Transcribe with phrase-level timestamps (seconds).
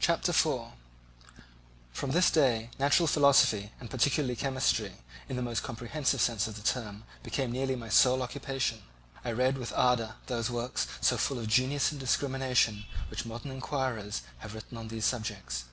[0.00, 0.72] Chapter 4
[1.92, 4.94] From this day natural philosophy, and particularly chemistry,
[5.28, 8.82] in the most comprehensive sense of the term, became nearly my sole occupation.
[9.24, 14.22] I read with ardour those works, so full of genius and discrimination, which modern inquirers
[14.38, 15.66] have written on these subjects.